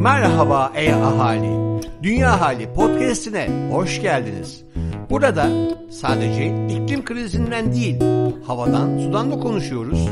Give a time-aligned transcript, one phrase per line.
[0.00, 1.50] Merhaba ey ahali.
[2.02, 4.64] Dünya Hali podcast'ine hoş geldiniz.
[5.10, 5.46] Burada
[5.90, 8.00] sadece iklim krizinden değil,
[8.46, 10.08] havadan, sudan da konuşuyoruz.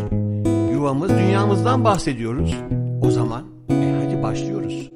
[0.72, 2.56] Yuvamız, dünyamızdan bahsediyoruz.
[3.02, 4.90] O zaman e hadi başlıyoruz.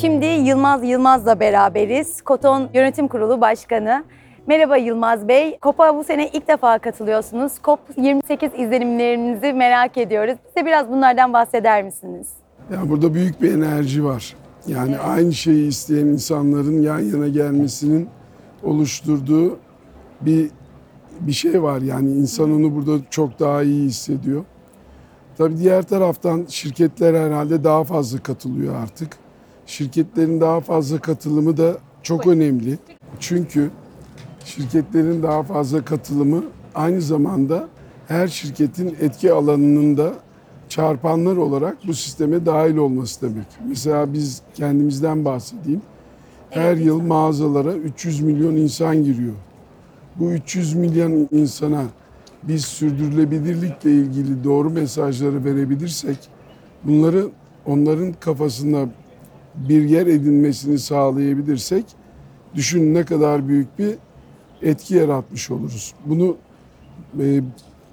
[0.00, 2.22] Şimdi Yılmaz Yılmaz'la beraberiz.
[2.22, 4.04] Koton Yönetim Kurulu Başkanı.
[4.46, 5.58] Merhaba Yılmaz Bey.
[5.62, 7.52] COP'a bu sene ilk defa katılıyorsunuz.
[7.64, 10.34] COP28 izlenimlerinizi merak ediyoruz.
[10.48, 12.28] Bize biraz bunlardan bahseder misiniz?
[12.72, 14.36] Ya burada büyük bir enerji var.
[14.66, 18.08] Yani aynı şeyi isteyen insanların yan yana gelmesinin
[18.62, 19.58] oluşturduğu
[20.20, 20.50] bir
[21.20, 21.80] bir şey var.
[21.80, 24.44] Yani insan onu burada çok daha iyi hissediyor.
[25.38, 29.16] Tabii diğer taraftan şirketler herhalde daha fazla katılıyor artık.
[29.66, 32.78] Şirketlerin daha fazla katılımı da çok önemli.
[33.20, 33.70] Çünkü
[34.50, 37.68] şirketlerin daha fazla katılımı aynı zamanda
[38.08, 40.12] her şirketin etki alanının da
[40.68, 43.46] çarpanlar olarak bu sisteme dahil olması demek.
[43.68, 45.82] Mesela biz kendimizden bahsedeyim.
[46.50, 49.34] Her yıl mağazalara 300 milyon insan giriyor.
[50.16, 51.84] Bu 300 milyon insana
[52.42, 56.18] biz sürdürülebilirlikle ilgili doğru mesajları verebilirsek,
[56.84, 57.28] bunları
[57.66, 58.88] onların kafasında
[59.54, 61.84] bir yer edinmesini sağlayabilirsek,
[62.54, 63.94] düşünün ne kadar büyük bir
[64.62, 65.94] etki yaratmış oluruz.
[66.06, 66.36] Bunu
[67.20, 67.40] e,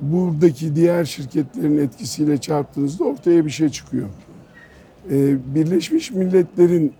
[0.02, 4.08] buradaki diğer şirketlerin etkisiyle çarptığınızda ortaya bir şey çıkıyor.
[5.12, 6.94] E, Birleşmiş Milletler'in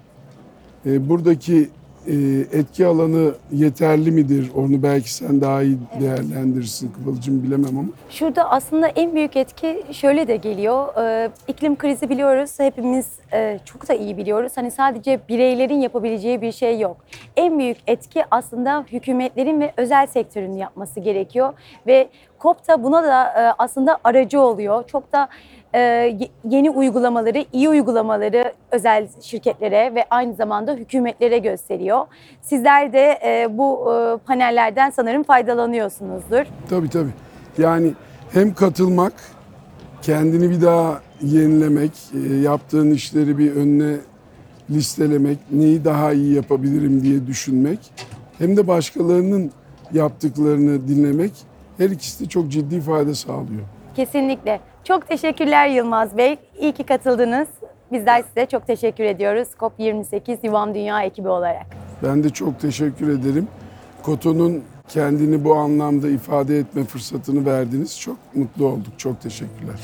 [0.86, 1.70] e, buradaki
[2.54, 4.52] etki alanı yeterli midir?
[4.56, 7.90] Onu belki sen daha iyi değerlendirirsin Kıvılcım bilemem ama.
[8.10, 10.88] Şurada aslında en büyük etki şöyle de geliyor.
[10.98, 12.60] Ee, iklim krizi biliyoruz.
[12.60, 14.52] Hepimiz e, çok da iyi biliyoruz.
[14.56, 16.98] Hani sadece bireylerin yapabileceği bir şey yok.
[17.38, 21.54] En büyük etki aslında hükümetlerin ve özel sektörün yapması gerekiyor.
[21.88, 22.10] Ve
[22.40, 24.84] COP da buna da e, aslında aracı oluyor.
[24.88, 25.30] Çok da
[25.74, 32.06] e, ye- yeni uygulamaları, iyi uygulamaları özel şirketlere ve aynı zamanda hükümetlere gösteriyor.
[32.42, 36.44] Sizler de e, bu e, panellerden sanırım faydalanıyorsunuzdur.
[36.70, 37.10] Tabii tabii.
[37.58, 37.94] Yani
[38.34, 39.14] hem katılmak,
[40.02, 43.96] kendini bir daha yenilemek, e, yaptığın işleri bir önüne
[44.70, 47.80] listelemek, neyi daha iyi yapabilirim diye düşünmek,
[48.38, 49.52] hem de başkalarının
[49.94, 51.32] yaptıklarını dinlemek
[51.78, 53.62] her ikisi de çok ciddi fayda sağlıyor.
[53.96, 54.60] Kesinlikle.
[54.84, 56.38] Çok teşekkürler Yılmaz Bey.
[56.60, 57.48] İyi ki katıldınız.
[57.92, 59.48] Bizler size çok teşekkür ediyoruz.
[59.60, 61.66] COP28 Yuvam Dünya ekibi olarak.
[62.04, 63.48] Ben de çok teşekkür ederim.
[64.04, 68.00] Koto'nun kendini bu anlamda ifade etme fırsatını verdiniz.
[68.00, 68.94] Çok mutlu olduk.
[69.00, 69.80] Çok teşekkürler.